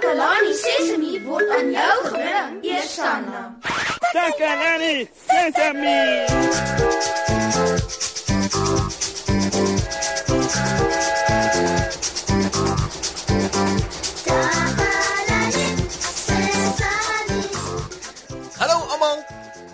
[0.00, 3.52] Takalani Sesemi word aan jou gebring, Eersanna.
[4.16, 6.24] Takalani Sesemi.
[18.56, 19.20] Hallo almal.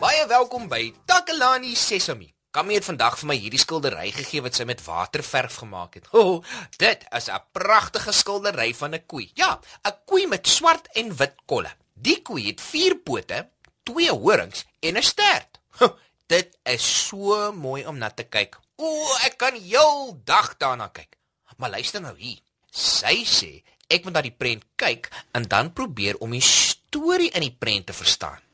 [0.03, 2.36] Baie welkom by Takalani Sesemi.
[2.57, 6.07] Kammy het vandag vir my hierdie skildery gegee wat sy met waterverf gemaak het.
[6.17, 9.31] O, oh, dit is 'n pragtige skildery van 'n koei.
[9.35, 11.71] Ja, 'n koei met swart en wit kolle.
[11.93, 13.49] Die koei het vier pote,
[13.83, 15.61] twee horings en 'n stert.
[15.79, 15.93] Huh,
[16.27, 18.59] dit is so mooi om na te kyk.
[18.77, 21.17] O, oh, ek kan heel dag daarna kyk.
[21.57, 22.41] Maar luister nou hier.
[22.71, 27.41] Sy sê ek moet na die prent kyk en dan probeer om die storie in
[27.41, 28.46] die prent te verstaan.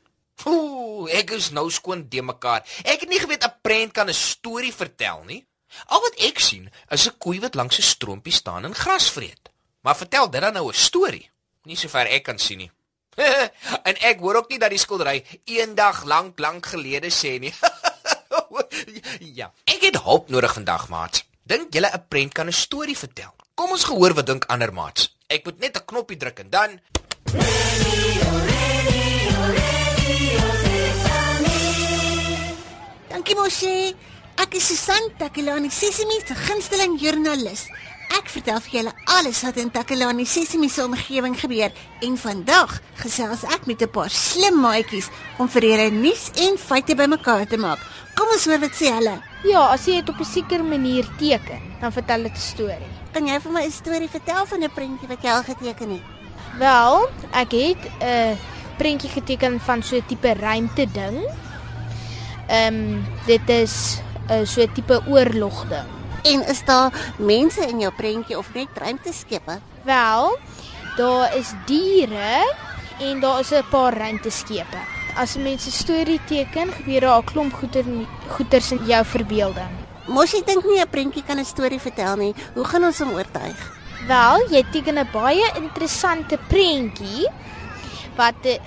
[0.45, 2.65] Ooh, ek is nou skoon de mekaar.
[2.83, 5.45] Ek het nie geweet 'n prent kan 'n storie vertel nie.
[5.85, 9.49] Al wat ek sien is 'n koei wat langs 'n stroompie staan en gras vreet.
[9.81, 11.29] Maar vertel dit dan nou 'n storie?
[11.63, 12.71] Nie sover ek kan sien nie.
[13.87, 17.53] en ek hoor ook nie dat die skildery eendag lank lank gelede sê nie.
[19.39, 21.23] ja, ek het hulp nodig vandag, maat.
[21.43, 23.33] Dink julle 'n prent kan 'n storie vertel?
[23.55, 25.15] Kom ons gehoor wat dink ander maats.
[25.27, 26.79] Ek moet net 'n knoppie druk en dan
[33.23, 33.95] Dankie Moshi.
[34.35, 37.61] Ek is Susan Takelani Sesimi se gunsteling joernalis.
[38.17, 41.71] Ek vertel vir julle alles wat in Takelani Sesimi se omgewing gebeur
[42.03, 45.07] en vandag gesels ek met 'n paar slim maatjies
[45.39, 47.79] om vir julle nuus en feite bymekaar te maak.
[48.17, 49.15] Kom ons hoor wat sê hulle.
[49.47, 52.91] Ja, as jy dit op 'n sekere manier teken, dan vertel dit 'n storie.
[53.13, 56.03] Kan jy vir my 'n storie vertel van 'n prentjie wat jy al geteken het?
[56.59, 58.35] Wel, ek het 'n uh,
[58.77, 61.23] prentjie geteken van so 'n tipe ruimte ding.
[62.47, 65.89] Ehm um, dit is 'n uh, so 'n tipe oorlog ding.
[66.23, 69.59] En is daar mense in jou prentjie of net ruimteskepe?
[69.83, 70.37] Wel,
[70.95, 72.55] daar is diere
[72.99, 74.77] en daar is 'n paar ruimteskepe.
[75.15, 79.71] As mense storie teken, gebeur daar 'n klomp goeie goeters in jou verbeelding.
[80.07, 82.33] Mos ek dink nie 'n prentjie kan 'n storie vertel nie.
[82.53, 83.71] Hoe gaan ons hom oortuig?
[84.07, 87.27] Wel, jy teken 'n baie interessante prentjie
[88.15, 88.59] wat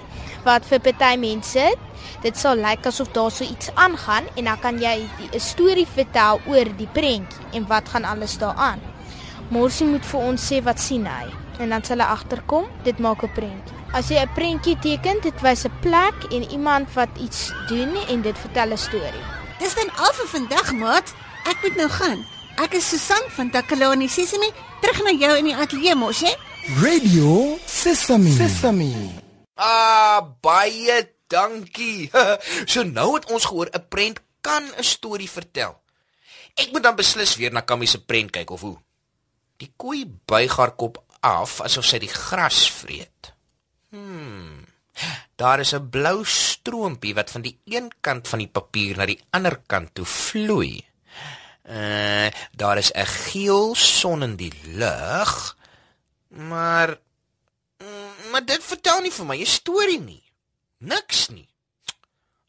[0.46, 1.64] wat vir party mense
[2.22, 6.40] dit sal lyk asof daar so iets aangaan en dan kan jy 'n storie vertel
[6.46, 8.80] oor die prentjie en wat gaan alles daaraan.
[9.50, 11.26] Morsie moet vir ons sê wat sien hy
[11.58, 13.76] en dan sal hy agterkom, dit maak 'n prentjie.
[13.92, 18.22] As jy 'n prentjie teken, dit wys 'n plek en iemand wat iets doen en
[18.22, 19.26] dit vertel 'n storie.
[19.58, 21.14] Dis dan al vir vandag, maat.
[21.44, 22.24] Ek moet nou gaan.
[22.56, 26.34] Ek is Susan van Takalani Sesimi, terug na jou in die ateljee mos, hè?
[26.82, 28.30] Radio Sesame.
[28.30, 29.25] Sesame.
[29.56, 31.00] Ah, baie
[31.32, 32.10] dankie.
[32.72, 35.80] so nou het ons gehoor 'n prent kan 'n storie vertel.
[36.54, 38.78] Ek moet dan beslis weer na Kammy se prent kyk of hoe.
[39.56, 43.32] Die koei buig haar kop af asof sy die gras vreet.
[43.90, 44.64] Hmm.
[45.36, 49.20] Daar is 'n blou stroompie wat van die een kant van die papier na die
[49.30, 50.84] ander kant toe vloei.
[51.68, 55.56] Uh, daar is 'n geel son in die lug.
[56.28, 56.98] Maar
[58.36, 60.24] maar dit vertel nie vir my 'n storie nie.
[60.78, 61.48] Niks nie.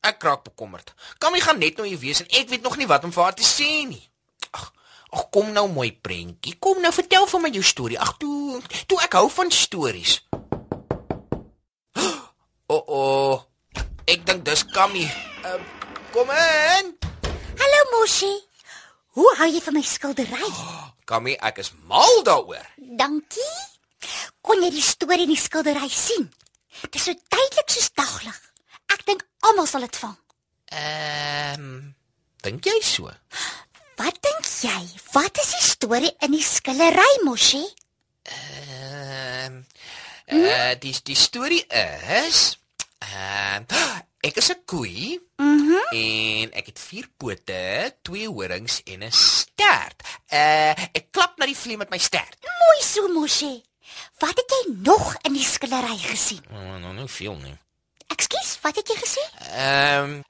[0.04, 0.94] Ek kraak bekommerd.
[1.32, 3.36] My gaan net nou hier wees en ek weet nog nie wat om vir haar
[3.36, 4.10] te sê nie.
[4.52, 4.74] Ag,
[5.10, 6.60] ag kom nou mooi prentjie.
[6.60, 8.00] Kom nou vertel vir my jou storie.
[8.00, 10.28] Ag toe, toe ek hou van stories.
[12.70, 13.44] O, oh, oh.
[14.06, 15.08] Ek dink dis Kammy.
[15.46, 15.56] Uh,
[16.12, 16.98] kom in.
[17.60, 18.44] Hallo Moshi.
[19.08, 20.52] Hoe hou jy van my skildery?
[21.10, 22.68] Kammy, ek is mal daaroor.
[22.76, 23.77] Dankie.
[24.42, 26.28] Kon jy die storie in die skildery sien?
[26.82, 28.40] Dit is so duidelik soos daglig.
[28.94, 30.18] Ek dink almal sal dit vang.
[30.78, 31.96] Ehm, um,
[32.46, 33.10] dink jy so?
[33.98, 34.82] Wat dink jy?
[35.16, 37.64] Wat is die storie in die skillery, Moshi?
[38.28, 39.64] Ehm,
[40.28, 42.60] uh, uh, die die storie is
[43.00, 45.18] ehm uh, ek is 'n koei.
[45.42, 45.58] Mm
[45.92, 50.04] en ek het vier pote, twee horings en 'n stert.
[50.32, 52.38] Uh, ek klap na die vlieg met my stert.
[52.44, 53.64] Mooi so, Moshi.
[54.18, 56.42] Wat het jy nog in die skillery gesien?
[56.52, 57.54] Oh, nou nou veel nie.
[58.08, 59.30] Ekskuus, wat het jy gesien?
[59.52, 60.24] Ehm um,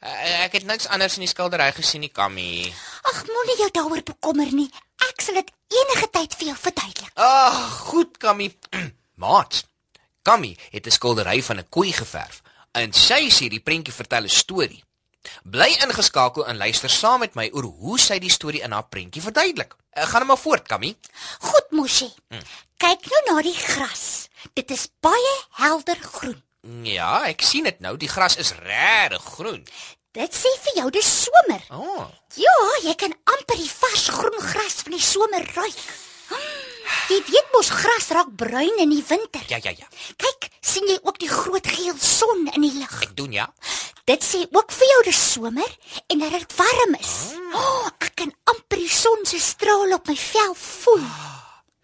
[0.44, 2.74] ek het niks anders in die skildery gesien nie, Kammy.
[3.07, 4.68] Ag, moenie jou daaroor bekommer nie.
[5.07, 7.13] Ek sal dit enige tyd vir jou verduidelik.
[7.16, 7.62] Ag,
[7.92, 8.50] goed, Kammy.
[9.24, 9.63] Maat.
[10.28, 12.42] Kammy het 'n skildery van 'n koei geverf
[12.74, 14.83] en sy sê die prentjie vertel 'n storie.
[15.44, 19.24] Bly ingeskakel en luister saam met my oor hoe sy die storie in haar prentjie
[19.24, 19.76] verduidelik.
[19.98, 20.96] Ek gaan net maar voort, Kammy.
[21.40, 22.10] Goed, Moshi.
[22.30, 22.44] Hmm.
[22.78, 24.28] Kyk nou na die gras.
[24.54, 26.42] Dit is baie helder groen.
[26.84, 27.96] Ja, ek sien dit nou.
[27.98, 29.64] Die gras is regtig groen.
[30.18, 31.64] Dit sê vir jou dis somer.
[31.70, 31.84] O.
[31.84, 32.06] Oh.
[32.38, 35.82] Ja, jy kan amper die vars groen gras van die somer ruik.
[37.07, 39.44] Jy weet mos gras raak bruin in die winter.
[39.48, 39.88] Ja, ja, ja.
[40.19, 42.98] Kyk, sien jy ook die groot geel son in die lug?
[43.06, 43.48] Ek doen ja.
[44.07, 45.71] Dit sê ook vir jou dis somer
[46.07, 47.15] en dat dit warm is.
[47.56, 51.07] Oh, ek kan amper die son se straal op my vel voel.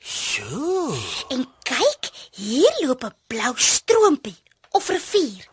[0.04, 0.92] Sjoe.
[1.32, 4.36] En kyk, hier loop 'n blou stroompie
[4.72, 5.48] of rivier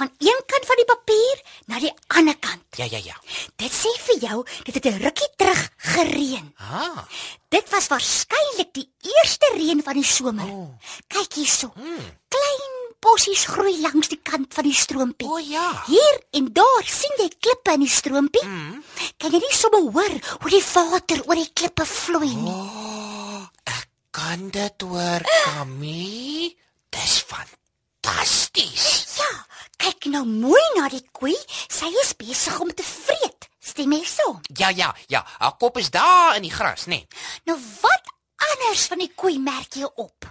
[0.00, 2.64] van een kant van die papier na die ander kant.
[2.80, 3.16] Ja, ja, ja.
[3.60, 6.54] Dit sê vir jou dit het 'n rukkie terug gereën.
[6.56, 7.04] Ah.
[7.48, 10.48] Dit was waarskynlik die eerste reën van die somer.
[10.48, 10.70] Oh.
[11.08, 11.72] Kyk hierso.
[12.28, 15.28] Klein bossies groei langs die kant van die stroompie.
[15.28, 15.82] O ja.
[15.86, 18.44] Hier en daar sien jy klippe in die stroompie.
[18.44, 18.82] Mm.
[19.16, 22.62] Kan jy nie sommer hoor hoe die water oor die klippe vloei nie?
[24.10, 26.56] Kan dit hoor, Kami?
[26.90, 29.09] Dis fantasties.
[29.80, 31.36] Kyk nou mooi na die koei.
[31.72, 33.48] Sy is besig om te vreet.
[33.60, 34.38] Stem jy so?
[34.58, 35.24] Ja, ja, ja.
[35.38, 37.00] Haar kop is daar in die gras, né?
[37.00, 37.06] Nee.
[37.48, 38.12] Nou wat
[38.52, 40.28] anders van die koei merk jy op?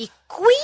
[0.00, 0.60] Die koei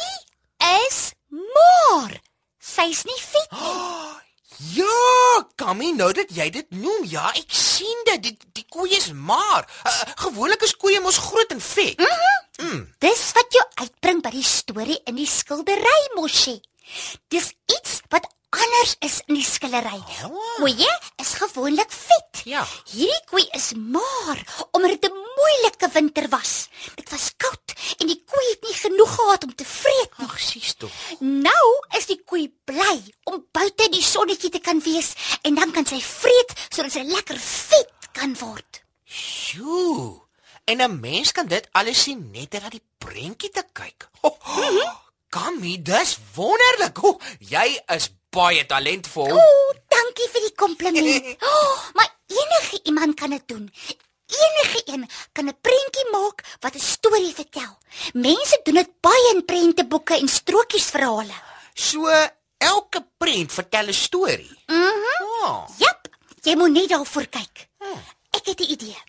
[0.87, 2.21] is maar
[2.63, 3.79] sy's nie vet nie.
[4.63, 8.21] Ja, Kami, nou dat jy dit noem, ja, ek sien dit.
[8.23, 9.65] Die, die koei is maar.
[9.83, 11.99] Uh, gewoonlik is koeie mos groot en vet.
[13.03, 16.61] Dis wat jou uitbring by die storie in die skildery mosie.
[17.29, 19.99] Dis iets wat anders is in die skillery.
[20.27, 20.39] Oh.
[20.59, 20.91] Koeie
[21.23, 22.43] is gewoonlik vet.
[22.49, 22.65] Ja.
[22.91, 24.41] Hierdie koei is maar
[24.71, 26.69] omdat dit 'n moeilike winter was.
[26.95, 30.29] Dit was koud en die koei het nie genoeg gehad om te vreet nie.
[30.29, 30.93] Ag, sies tog.
[31.21, 31.67] Nou
[31.99, 35.13] is die koei bly om buite die sonnetjie te kan wees
[35.43, 38.83] en dan kan sy vreet sodat sy lekker vet kan word.
[39.05, 40.21] Sjoe.
[40.65, 44.09] En 'n mens kan dit alles sien net deur na die prentjie te kyk.
[44.21, 44.97] Oh, oh,
[45.33, 46.99] Kami, dis wonderlik.
[47.09, 47.65] Oh, jy
[47.97, 49.33] is baie talentvol.
[49.33, 51.31] Ooh, dankie vir die kompliment.
[51.53, 53.65] Oh, maar enige iemand kan dit doen.
[54.33, 57.73] Enige een kan 'n prentjie maak wat 'n storie vertel.
[58.13, 61.37] Mense doen dit baie in prenteboeke en strokiesverhale.
[61.75, 62.09] So
[62.59, 64.53] elke prent vertel 'n storie.
[64.67, 65.25] Mhm.
[65.43, 65.65] Oh.
[65.79, 66.09] Jap,
[66.43, 67.69] jy moet net daarvoor kyk.
[68.37, 69.01] Ek het 'n idee.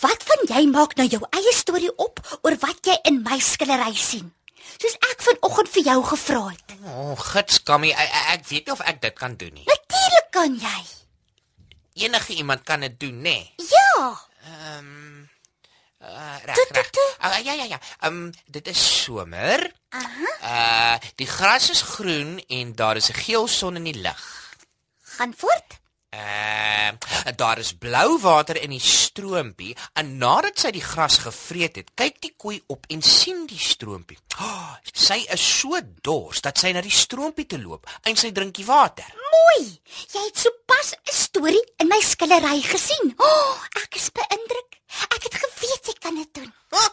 [0.00, 3.94] Wat van jy maak nou jou eie storie op oor wat jy in my skillery
[3.94, 4.32] sien?
[4.78, 6.74] Soos ek vanoggend vir jou gevra het.
[6.84, 9.66] Oh, gits Kami, ek, ek weet nie of ek dit kan doen nie.
[9.68, 10.80] Natuurlik kan jy.
[12.06, 13.36] Enige iemand kan dit doen, né?
[13.36, 13.70] Nee.
[13.70, 14.12] Ja.
[14.48, 15.28] Ehm
[16.02, 16.90] uh, reg, reg.
[17.22, 17.78] Uh, ja, ja, ja.
[18.00, 19.68] Ehm um, dit is somer.
[19.88, 20.30] Aha.
[20.42, 24.24] Uh die gras is groen en daar is 'n geel son in die lug.
[25.02, 25.81] Gaan voort.
[26.12, 26.72] Uh
[27.36, 32.18] daar is blou water in die stroompie en nadat sy die gras gevreet het, kyk
[32.20, 34.18] die koei op en sien die stroompie.
[34.36, 38.58] Oh, sy is so dors dat sy na die stroompie toe loop en sy drink
[38.58, 39.08] die water.
[39.32, 39.64] Mooi.
[40.12, 43.14] Jy het sopas 'n storie in my skillery gesien.
[43.16, 44.80] O, oh, ek is beïndruk.
[45.16, 46.52] Ek het geweet jy kan dit doen.
[46.76, 46.84] Ha,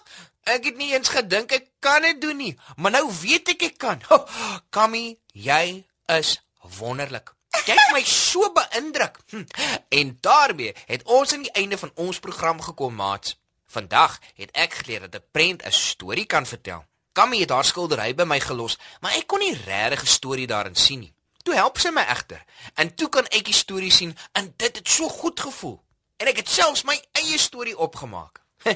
[0.55, 3.77] ek het nie eens gedink ek kan dit doen nie, maar nou weet ek ek
[3.77, 4.01] kan.
[4.09, 4.25] Oh,
[4.69, 6.39] Kami, jy is
[6.79, 7.38] wonderlik.
[7.69, 9.19] Jy het my so beïndruk.
[9.29, 9.43] Hm.
[9.89, 13.37] En daarmee het ons aan die einde van ons program gekom, maats.
[13.69, 16.85] Vandag het ek geleer dat 'n prent 'n storie kan vertel.
[17.11, 20.75] Kami het haar skildery by my gelos, maar ek kon nie regtig 'n storie daarin
[20.75, 21.13] sien nie.
[21.43, 22.43] Toe help sy my egter.
[22.73, 25.81] En toe kan ek die storie sien en dit het so goed gevoel.
[26.17, 28.41] En ek het selfs my eie storie opgemaak.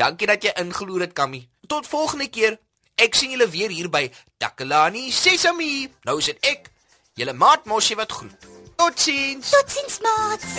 [0.00, 1.48] Dankie dat jy ingeloer het, Kami.
[1.66, 2.58] Tot volgende keer.
[2.94, 5.92] Ek sien julle weer hier by Takalani Sesami.
[6.02, 6.70] Nou is dit ek,
[7.14, 8.46] julle maat Moshi wat groet.
[8.76, 9.50] Totsiens.
[9.50, 10.42] Totsiens, maat.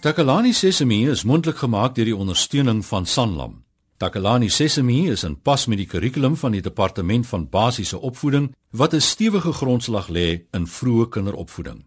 [0.00, 3.64] Takalani Sesemi is mondelik gemaak deur die ondersteuning van Sanlam.
[3.96, 8.94] Takalani Sesemi is in pas met die kurrikulum van die Departement van Basiese Opvoeding wat
[8.94, 11.86] 'n stewige grondslag lê in vroeë kinderopvoeding.